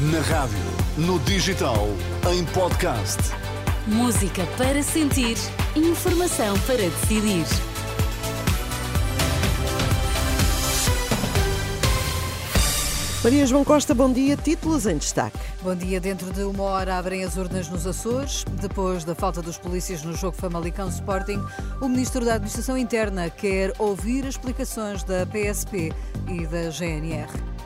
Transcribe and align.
Na 0.00 0.20
rádio, 0.20 0.56
no 0.96 1.18
digital, 1.18 1.88
em 2.32 2.44
podcast. 2.44 3.18
Música 3.84 4.46
para 4.56 4.80
sentir, 4.80 5.36
informação 5.74 6.56
para 6.60 6.76
decidir. 6.76 7.44
Maria 13.24 13.44
João 13.44 13.64
Costa, 13.64 13.92
bom 13.92 14.12
dia. 14.12 14.36
Títulos 14.36 14.86
em 14.86 14.98
destaque. 14.98 15.36
Bom 15.62 15.74
dia. 15.74 15.98
Dentro 15.98 16.32
de 16.32 16.42
uma 16.42 16.62
hora 16.62 16.96
abrem 16.96 17.24
as 17.24 17.36
urnas 17.36 17.68
nos 17.68 17.84
Açores. 17.84 18.44
Depois 18.60 19.02
da 19.02 19.16
falta 19.16 19.42
dos 19.42 19.58
polícias 19.58 20.04
no 20.04 20.14
jogo 20.14 20.36
Famalicão 20.36 20.88
Sporting, 20.88 21.44
o 21.80 21.88
Ministro 21.88 22.24
da 22.24 22.34
Administração 22.34 22.78
Interna 22.78 23.28
quer 23.28 23.72
ouvir 23.80 24.20
as 24.20 24.34
explicações 24.34 25.02
da 25.02 25.26
PSP 25.26 25.92
e 26.28 26.46
da 26.46 26.70
GNR. 26.70 27.57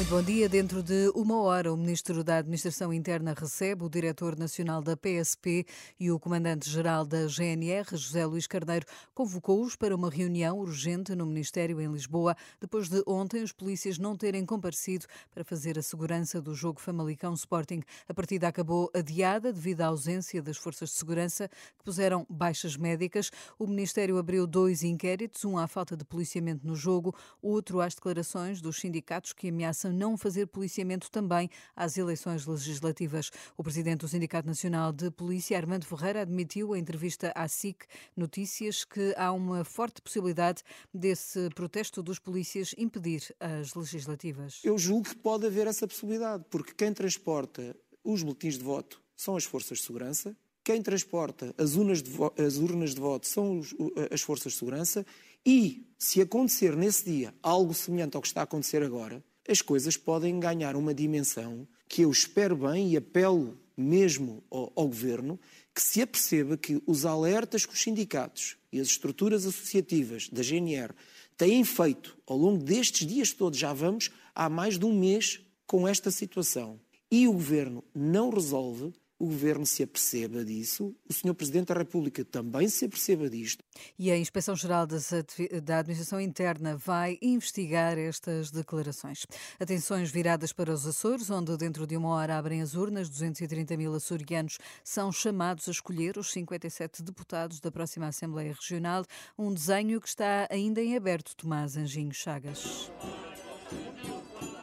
Muito 0.00 0.08
bom 0.08 0.22
dia. 0.22 0.48
Dentro 0.48 0.82
de 0.82 1.12
uma 1.14 1.42
hora, 1.42 1.70
o 1.70 1.76
Ministro 1.76 2.24
da 2.24 2.38
Administração 2.38 2.90
Interna 2.90 3.34
recebe 3.38 3.84
o 3.84 3.88
Diretor 3.90 4.34
Nacional 4.34 4.80
da 4.80 4.96
PSP 4.96 5.66
e 6.00 6.10
o 6.10 6.18
Comandante-Geral 6.18 7.04
da 7.04 7.26
GNR, 7.26 7.84
José 7.94 8.24
Luís 8.24 8.46
Carneiro, 8.46 8.86
convocou-os 9.12 9.76
para 9.76 9.94
uma 9.94 10.08
reunião 10.08 10.58
urgente 10.58 11.14
no 11.14 11.26
Ministério 11.26 11.78
em 11.82 11.92
Lisboa, 11.92 12.34
depois 12.58 12.88
de 12.88 13.02
ontem 13.06 13.42
os 13.42 13.52
polícias 13.52 13.98
não 13.98 14.16
terem 14.16 14.46
comparecido 14.46 15.04
para 15.34 15.44
fazer 15.44 15.78
a 15.78 15.82
segurança 15.82 16.40
do 16.40 16.54
jogo 16.54 16.80
Famalicão 16.80 17.34
Sporting. 17.34 17.82
A 18.08 18.14
partida 18.14 18.48
acabou 18.48 18.90
adiada 18.94 19.52
devido 19.52 19.82
à 19.82 19.88
ausência 19.88 20.40
das 20.40 20.56
forças 20.56 20.88
de 20.88 20.96
segurança 20.96 21.46
que 21.76 21.84
puseram 21.84 22.26
baixas 22.30 22.74
médicas. 22.74 23.30
O 23.58 23.66
Ministério 23.66 24.16
abriu 24.16 24.46
dois 24.46 24.82
inquéritos, 24.82 25.44
um 25.44 25.58
à 25.58 25.66
falta 25.66 25.94
de 25.94 26.06
policiamento 26.06 26.66
no 26.66 26.74
jogo, 26.74 27.14
outro 27.42 27.82
às 27.82 27.94
declarações 27.94 28.62
dos 28.62 28.80
sindicatos 28.80 29.34
que 29.34 29.50
ameaçam 29.50 29.89
não 29.92 30.16
fazer 30.16 30.46
policiamento 30.46 31.10
também 31.10 31.48
às 31.74 31.96
eleições 31.96 32.46
legislativas. 32.46 33.30
O 33.56 33.62
presidente 33.62 34.00
do 34.00 34.08
Sindicato 34.08 34.46
Nacional 34.46 34.92
de 34.92 35.10
Polícia, 35.10 35.56
Armando 35.56 35.86
Ferreira, 35.86 36.22
admitiu 36.22 36.74
em 36.74 36.80
entrevista 36.80 37.32
à 37.34 37.48
SIC 37.48 37.84
Notícias 38.16 38.84
que 38.84 39.14
há 39.16 39.32
uma 39.32 39.64
forte 39.64 40.00
possibilidade 40.02 40.62
desse 40.92 41.50
protesto 41.50 42.02
dos 42.02 42.18
polícias 42.18 42.74
impedir 42.76 43.34
as 43.40 43.74
legislativas. 43.74 44.60
Eu 44.64 44.78
julgo 44.78 45.08
que 45.08 45.16
pode 45.16 45.46
haver 45.46 45.66
essa 45.66 45.86
possibilidade, 45.86 46.44
porque 46.50 46.72
quem 46.74 46.92
transporta 46.92 47.76
os 48.04 48.22
boletins 48.22 48.56
de 48.58 48.64
voto 48.64 49.02
são 49.16 49.36
as 49.36 49.44
forças 49.44 49.78
de 49.78 49.84
segurança, 49.84 50.36
quem 50.62 50.82
transporta 50.82 51.54
as 51.58 51.74
urnas 51.74 52.02
de, 52.02 52.10
voto, 52.10 52.40
as 52.40 52.56
urnas 52.56 52.94
de 52.94 53.00
voto 53.00 53.26
são 53.26 53.58
os, 53.58 53.74
as 54.10 54.20
forças 54.20 54.52
de 54.52 54.58
segurança 54.58 55.06
e, 55.44 55.86
se 55.98 56.20
acontecer 56.20 56.76
nesse 56.76 57.04
dia 57.04 57.34
algo 57.42 57.72
semelhante 57.74 58.16
ao 58.16 58.22
que 58.22 58.28
está 58.28 58.42
a 58.42 58.44
acontecer 58.44 58.82
agora, 58.82 59.24
as 59.48 59.62
coisas 59.62 59.96
podem 59.96 60.38
ganhar 60.38 60.76
uma 60.76 60.94
dimensão 60.94 61.66
que 61.88 62.02
eu 62.02 62.10
espero 62.10 62.56
bem 62.56 62.92
e 62.92 62.96
apelo 62.96 63.58
mesmo 63.76 64.44
ao, 64.50 64.72
ao 64.76 64.86
governo 64.86 65.40
que 65.74 65.82
se 65.82 66.02
aperceba 66.02 66.56
que 66.56 66.82
os 66.86 67.06
alertas 67.06 67.64
que 67.64 67.72
os 67.72 67.80
sindicatos 67.80 68.56
e 68.72 68.80
as 68.80 68.88
estruturas 68.88 69.46
associativas 69.46 70.28
da 70.28 70.42
GNR 70.42 70.92
têm 71.36 71.64
feito 71.64 72.16
ao 72.26 72.36
longo 72.36 72.62
destes 72.62 73.06
dias 73.06 73.32
todos, 73.32 73.58
já 73.58 73.72
vamos 73.72 74.10
há 74.34 74.48
mais 74.48 74.78
de 74.78 74.84
um 74.84 74.96
mês 74.96 75.40
com 75.66 75.86
esta 75.86 76.10
situação, 76.10 76.80
e 77.10 77.26
o 77.26 77.32
governo 77.32 77.82
não 77.94 78.30
resolve, 78.30 78.92
o 79.20 79.26
governo 79.26 79.66
se 79.66 79.82
aperceba 79.82 80.42
disso, 80.42 80.96
o 81.06 81.12
Sr. 81.12 81.34
Presidente 81.34 81.66
da 81.66 81.74
República 81.74 82.24
também 82.24 82.70
se 82.70 82.86
aperceba 82.86 83.28
disto. 83.28 83.62
E 83.98 84.10
a 84.10 84.16
Inspeção-Geral 84.16 84.86
da 84.86 85.78
Administração 85.78 86.18
Interna 86.18 86.74
vai 86.74 87.18
investigar 87.20 87.98
estas 87.98 88.50
declarações. 88.50 89.26
Atenções 89.60 90.10
viradas 90.10 90.54
para 90.54 90.72
os 90.72 90.86
Açores, 90.86 91.28
onde 91.28 91.54
dentro 91.58 91.86
de 91.86 91.98
uma 91.98 92.08
hora 92.08 92.38
abrem 92.38 92.62
as 92.62 92.74
urnas, 92.74 93.10
230 93.10 93.76
mil 93.76 93.94
açorianos 93.94 94.58
são 94.82 95.12
chamados 95.12 95.68
a 95.68 95.70
escolher 95.70 96.16
os 96.16 96.32
57 96.32 97.02
deputados 97.02 97.60
da 97.60 97.70
próxima 97.70 98.06
Assembleia 98.06 98.54
Regional, 98.54 99.04
um 99.38 99.52
desenho 99.52 100.00
que 100.00 100.08
está 100.08 100.48
ainda 100.50 100.80
em 100.80 100.96
aberto, 100.96 101.36
Tomás 101.36 101.76
Anjinho 101.76 102.14
Chagas. 102.14 102.90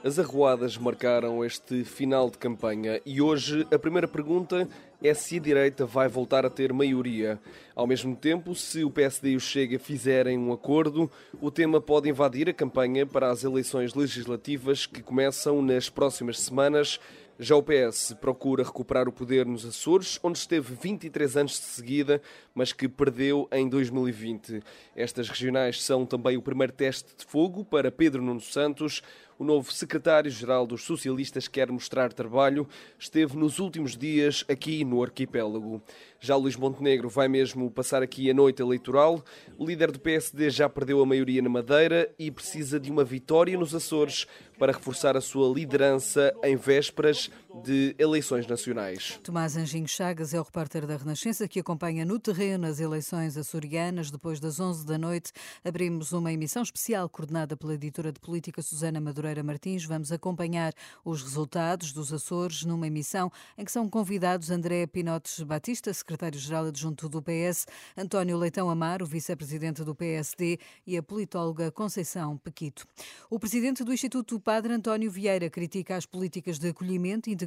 As 0.08 0.18
arruadas 0.18 0.78
marcaram 0.78 1.44
este 1.44 1.84
final 1.84 2.30
de 2.30 2.38
campanha 2.38 3.02
e 3.06 3.22
hoje 3.22 3.68
a 3.70 3.78
primeira 3.78 4.08
pergunta 4.08 4.66
é 5.04 5.14
se 5.14 5.36
a 5.36 5.42
direita 5.42 5.86
vai 5.86 6.08
voltar 6.08 6.46
a 6.46 6.50
ter 6.50 6.72
maioria. 6.72 7.38
Ao 7.76 7.86
mesmo 7.86 8.16
tempo, 8.16 8.56
se 8.56 8.86
o 8.86 8.90
PSD 8.90 9.32
e 9.32 9.36
o 9.36 9.40
Chega 9.42 9.78
fizerem 9.78 10.40
um 10.40 10.54
acordo, 10.54 11.12
o 11.42 11.52
tema 11.52 11.82
pode 11.82 12.08
invadir 12.10 12.48
a 12.48 12.54
campanha 12.54 13.06
para 13.06 13.30
as 13.30 13.44
eleições 13.44 13.94
legislativas 13.96 14.86
que 14.86 15.04
começam 15.04 15.62
nas 15.62 15.90
próximas 15.90 16.40
semanas. 16.40 17.02
Já 17.40 17.56
o 17.56 17.62
PS 17.62 18.16
procura 18.20 18.64
recuperar 18.64 19.08
o 19.08 19.12
poder 19.12 19.46
nos 19.46 19.64
Açores, 19.64 20.20
onde 20.24 20.40
esteve 20.40 20.74
23 20.74 21.38
anos 21.38 21.52
de 21.52 21.66
seguida, 21.66 22.20
mas 22.56 22.74
que 22.74 22.88
perdeu 22.88 23.48
em 23.52 23.70
2020. 23.70 24.64
Estas 24.96 25.30
regionais 25.30 25.84
são 25.84 26.04
também 26.04 26.36
o 26.36 26.42
primeiro 26.42 26.74
teste 26.74 27.16
de 27.16 27.24
fogo 27.26 27.64
para 27.64 27.92
Pedro 27.92 28.24
Nuno 28.24 28.42
Santos. 28.42 29.04
O 29.40 29.44
novo 29.44 29.72
secretário-geral 29.72 30.66
dos 30.66 30.84
socialistas 30.84 31.48
quer 31.48 31.72
mostrar 31.72 32.12
trabalho. 32.12 32.68
Esteve 32.98 33.38
nos 33.38 33.60
últimos 33.60 33.96
dias 33.96 34.44
aqui 34.50 34.84
no 34.84 35.04
arquipélago. 35.04 35.80
Já 36.20 36.36
Luís 36.36 36.56
Montenegro 36.56 37.08
vai 37.08 37.28
mesmo 37.28 37.70
passar 37.70 38.02
aqui 38.02 38.32
a 38.32 38.34
noite 38.34 38.64
eleitoral. 38.64 39.24
O 39.56 39.64
líder 39.64 39.92
do 39.92 40.00
PSD 40.00 40.50
já 40.50 40.68
perdeu 40.68 41.00
a 41.04 41.06
maioria 41.06 41.40
na 41.40 41.50
Madeira 41.50 42.10
e 42.18 42.32
precisa 42.32 42.80
de 42.80 42.90
uma 42.90 43.04
vitória 43.04 43.56
nos 43.56 43.76
Açores 43.76 44.26
para 44.58 44.74
reforçar 44.74 45.16
a 45.16 45.22
sua 45.22 45.54
liderança 45.54 46.34
em 46.44 46.56
vésperas 46.56 47.30
de 47.64 47.96
eleições 47.98 48.48
nacionais. 48.48 49.20
Tomás 49.24 49.58
Anjinho 49.58 49.88
Chagas 49.88 50.34
é 50.34 50.40
o 50.40 50.44
repórter 50.44 50.86
da 50.86 50.96
Renascença 50.96 51.48
que 51.48 51.60
acompanha 51.60 52.06
no 52.06 52.20
terreno 52.20 52.66
as 52.66 52.80
eleições 52.80 53.36
açorianas. 53.36 54.10
Depois 54.12 54.40
das 54.40 54.60
11 54.60 54.86
da 54.86 54.98
noite, 54.98 55.32
abrimos 55.66 56.14
uma 56.14 56.32
emissão 56.32 56.64
especial 56.64 57.10
coordenada 57.10 57.58
pela 57.58 57.74
editora 57.74 58.12
de 58.12 58.20
política 58.20 58.62
Susana 58.62 59.02
Madureira 59.02 59.44
Martins. 59.44 59.84
Vamos 59.84 60.12
acompanhar 60.12 60.74
os 61.04 61.22
resultados 61.22 61.92
dos 61.92 62.14
Açores 62.14 62.64
numa 62.64 62.88
emissão 62.88 63.32
em 63.58 63.66
que 63.66 63.72
são 63.72 63.90
convidados 63.90 64.50
André 64.50 64.88
Pinotes 64.88 65.42
Batista, 65.42 65.94
secretário-geral 65.94 66.68
adjunto 66.68 67.10
do 67.10 67.22
PS, 67.22 67.66
António 67.98 68.38
Leitão 68.38 68.70
Amaro, 68.70 69.06
vice-presidente 69.06 69.84
do 69.84 69.96
PSD 69.96 70.60
e 70.86 70.98
a 70.98 71.04
politóloga 71.04 71.72
Conceição 71.72 72.38
Pequito. 72.38 72.86
O 73.30 73.40
presidente 73.40 73.84
do 73.84 73.94
Instituto 73.94 74.40
Padre 74.40 74.74
António 74.74 75.12
Vieira 75.12 75.50
critica 75.50 75.96
as 75.96 76.06
políticas 76.06 76.58
de 76.60 76.70
acolhimento 76.70 77.30
e 77.30 77.34
integração 77.34 77.47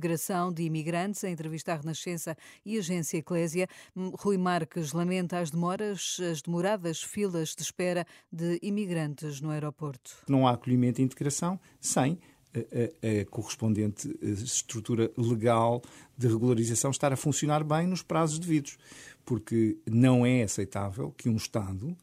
de 0.53 0.63
imigrantes 0.63 1.23
em 1.25 1.33
entrevista 1.33 1.73
à 1.73 1.77
Renascença 1.77 2.37
e 2.65 2.79
Agência 2.79 3.19
Eclésia. 3.19 3.69
Rui 4.15 4.39
Marques 4.39 4.93
lamenta 4.93 5.39
as 5.39 5.51
demoras, 5.51 6.17
as 6.31 6.43
demoradas 6.43 7.03
filas 7.03 7.55
de 7.55 7.63
espera 7.63 8.07
de 8.33 8.59
imigrantes 8.63 9.41
no 9.41 9.51
aeroporto. 9.51 10.17
Não 10.29 10.47
há 10.47 10.53
acolhimento 10.53 11.01
e 11.01 11.05
integração 11.05 11.61
sem 11.81 12.19
a, 12.55 13.21
a, 13.21 13.25
correspondente 13.27 14.09
eh, 14.21 14.31
estrutura 14.31 15.11
legal 15.17 15.83
de 16.17 16.27
regularização 16.27 16.91
estar 16.91 17.13
a 17.13 17.17
funcionar 17.17 17.63
bem 17.63 17.87
nos 17.87 18.03
prazos 18.03 18.39
devidos. 18.39 18.77
Porque 19.25 19.79
não 19.87 20.27
é 20.27 20.43
aceitável 20.43 21.13
que 21.13 21.29
um 21.29 21.37
Estado 21.37 21.97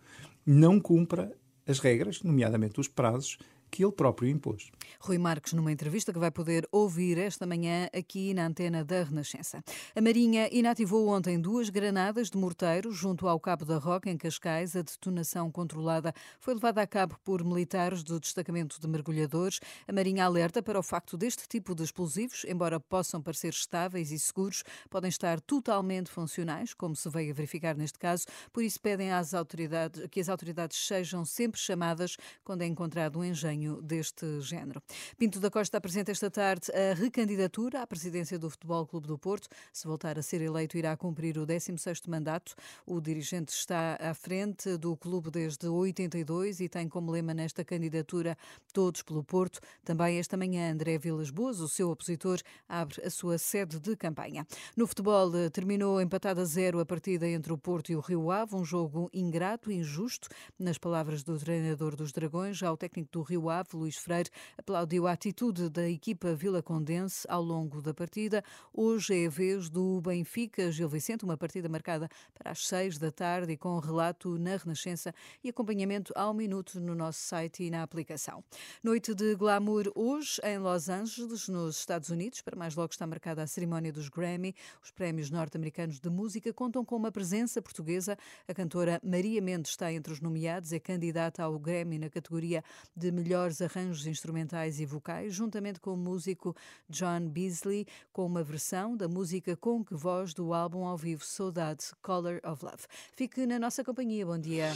não 0.45 0.79
cumpra 0.79 1.35
as 1.67 1.79
regras, 1.79 2.21
nomeadamente 2.23 2.79
os 2.79 2.87
prazos 2.87 3.37
que 3.69 3.83
ele 3.83 3.91
próprio 3.91 4.29
impôs. 4.29 4.72
Rui 5.00 5.17
Marques, 5.17 5.53
numa 5.53 5.72
entrevista 5.72 6.11
que 6.11 6.19
vai 6.19 6.31
poder 6.31 6.67
ouvir 6.72 7.17
esta 7.17 7.45
manhã 7.45 7.88
aqui 7.94 8.33
na 8.33 8.47
antena 8.47 8.83
da 8.83 9.03
Renascença. 9.03 9.63
A 9.95 10.01
Marinha 10.01 10.50
inativou 10.51 11.07
ontem 11.07 11.39
duas 11.39 11.69
granadas 11.69 12.29
de 12.29 12.38
morteiro 12.38 12.91
junto 12.91 13.27
ao 13.27 13.39
Cabo 13.39 13.66
da 13.66 13.77
Roca, 13.77 14.09
em 14.09 14.17
Cascais. 14.17 14.75
A 14.75 14.81
detonação 14.81 15.51
controlada 15.51 16.13
foi 16.39 16.53
levada 16.53 16.81
a 16.81 16.88
cabo 16.88 17.17
por 17.23 17.44
militares 17.44 18.03
do 18.03 18.19
destacamento 18.19 18.80
de 18.80 18.88
mergulhadores. 18.88 19.59
A 19.88 19.94
Marinha 19.94 20.25
alerta 20.25 20.62
para 20.63 20.80
o 20.80 20.83
facto 20.83 21.18
deste 21.18 21.47
tipo 21.47 21.75
de 21.75 21.83
explosivos, 21.83 22.45
embora 22.47 22.80
possam 22.80 23.21
parecer 23.21 23.50
estáveis 23.50 24.12
e 24.12 24.19
seguros, 24.19 24.63
podem 24.89 25.09
estar 25.09 25.39
totalmente 25.41 26.09
funcionais, 26.09 26.74
como 26.74 26.95
se 26.95 27.09
veio 27.09 27.31
a 27.31 27.36
verificar 27.36 27.75
neste 27.75 28.00
caso. 28.00 28.25
Por 28.51 28.63
isso 28.63 28.80
pedem 28.80 29.12
às 29.12 29.33
autoridades 29.33 30.07
que 30.09 30.19
as 30.19 30.30
autoridades 30.30 30.77
sejam 30.77 31.25
sempre 31.25 31.59
chamadas 31.59 32.18
quando 32.44 32.62
é 32.62 32.65
encontrado 32.65 33.19
um 33.19 33.24
engenho 33.24 33.56
deste 33.81 34.42
género. 34.42 34.81
Pinto 35.18 35.39
da 35.39 35.50
Costa 35.50 35.77
apresenta 35.77 36.12
esta 36.12 36.30
tarde 36.30 36.71
a 36.71 36.94
recandidatura 36.94 37.81
à 37.81 37.88
presidência 37.88 38.38
do 38.38 38.50
Futebol 38.50 38.86
Clube 38.86 39.07
do 39.07 39.18
Porto. 39.18 39.48
Se 39.74 39.88
voltar 39.88 40.18
a 40.19 40.21
ser 40.21 40.42
eleito, 40.42 40.77
irá 40.77 40.95
cumprir 40.95 41.38
o 41.38 41.45
16º 41.45 42.09
mandato. 42.09 42.56
O 42.86 43.01
dirigente 43.01 43.54
está 43.54 43.98
à 44.00 44.13
frente 44.13 44.77
do 44.77 44.95
clube 44.95 45.31
desde 45.31 45.68
82 45.68 46.59
e 46.59 46.69
tem 46.69 46.88
como 46.88 47.12
lema 47.12 47.33
nesta 47.33 47.63
candidatura 47.63 48.38
Todos 48.74 49.01
pelo 49.01 49.24
Porto. 49.24 49.60
Também 49.83 50.18
esta 50.18 50.38
manhã, 50.38 50.71
André 50.71 50.98
Vilas 50.98 51.30
Boas, 51.30 51.60
o 51.60 51.68
seu 51.68 51.89
opositor, 51.89 52.39
abre 52.68 53.01
a 53.06 53.10
sua 53.10 53.38
sede 53.38 53.80
de 53.80 53.95
campanha. 53.95 54.45
No 54.75 54.86
futebol, 54.86 55.31
terminou 55.50 56.01
empatada 56.01 56.42
a 56.42 56.45
zero 56.45 56.80
a 56.80 56.86
partida 56.86 57.27
entre 57.27 57.51
o 57.53 57.57
Porto 57.57 57.92
e 57.92 57.95
o 57.95 58.00
Rio 58.00 58.31
Ave, 58.31 58.56
um 58.56 58.65
jogo 58.65 59.10
ingrato 59.13 59.71
e 59.71 59.75
injusto, 59.75 60.27
nas 60.60 60.77
palavras 60.77 61.24
do 61.24 61.38
treinador 61.38 61.95
dos 61.95 62.12
Dragões. 62.12 62.57
Já 62.57 62.71
o 62.71 62.77
técnico 62.77 63.10
do 63.12 63.21
Rio 63.21 63.46
Ave, 63.49 63.69
Luís 63.73 63.97
Freire, 63.97 64.29
aplaudiu 64.57 65.07
a 65.07 65.11
atitude 65.11 65.69
da 65.69 65.89
equipa 65.89 66.33
Vila 66.33 66.61
Condense 66.61 67.27
ao 67.29 67.41
longo 67.41 67.81
da 67.81 67.94
partida. 67.94 68.44
Hoje 68.73 69.23
é 69.23 69.27
a 69.27 69.29
vez 69.29 69.69
do 69.69 70.01
Benfica 70.01 70.71
Gil 70.71 70.89
Vicente, 70.89 71.23
uma 71.23 71.38
partida 71.38 71.69
marcada 71.69 72.09
para 72.33 72.51
as 72.51 72.67
seis 72.67 72.97
da 72.97 73.11
tarde 73.11 73.53
e 73.53 73.57
com 73.57 73.77
relato 73.79 74.38
na 74.38 74.57
Renascença 74.57 75.13
e 75.44 75.49
acompanhamento 75.49 76.13
ao 76.15 76.33
minuto 76.33 76.79
no 76.79 76.95
nosso 76.95 77.19
site 77.19 77.63
e 77.63 77.71
na 77.71 77.83
aplicação. 77.83 78.44
Noite 78.83 79.13
de 79.13 79.35
glamour 79.35 79.91
hoje 79.95 80.39
em 80.43 80.57
Los 80.57 80.89
Angeles, 80.89 81.47
nos 81.47 81.77
Estados 81.77 82.09
Unidos. 82.09 82.41
Para 82.41 82.55
mais 82.55 82.75
logo 82.75 82.91
está 82.91 83.07
marcada 83.07 83.43
a 83.43 83.47
cerimónia 83.47 83.91
dos 83.91 84.09
Grammy. 84.09 84.55
Os 84.83 84.91
prémios 84.91 85.29
norte-americanos 85.29 86.00
de 86.00 86.09
música 86.09 86.53
contam 86.53 86.83
com 86.83 86.95
uma 86.95 87.11
presença 87.11 87.61
portuguesa. 87.61 88.17
A 88.47 88.53
cantora 88.53 89.00
Maria 89.03 89.41
Mendes 89.41 89.71
está 89.71 89.91
entre 89.91 90.11
os 90.13 90.21
nomeados, 90.21 90.71
é 90.71 90.79
candidata 90.79 91.43
ao 91.43 91.57
Grammy 91.59 91.97
na 91.97 92.09
categoria 92.09 92.63
de 92.95 93.11
melhores 93.38 93.62
arranjos 93.62 94.07
instrumentais 94.07 94.80
e 94.80 94.86
vocais, 94.86 95.34
juntamente 95.34 95.80
com 95.80 95.94
o 95.94 95.98
músico 95.98 96.56
John 96.89 97.30
Beasley, 97.30 97.86
com 98.12 98.25
uma 98.25 98.44
versão 98.44 98.98
da 98.98 99.07
música 99.07 99.56
com 99.56 99.86
que 99.86 99.94
voz 99.94 100.34
do 100.34 100.54
álbum 100.56 100.86
ao 100.86 100.98
vivo 100.98 101.24
Saudade 101.24 101.86
Color 102.01 102.42
of 102.44 102.66
Love. 102.66 102.86
Fique 103.16 103.45
na 103.45 103.60
nossa 103.60 103.84
companhia. 103.84 104.25
Bom 104.25 104.39
dia. 104.39 104.72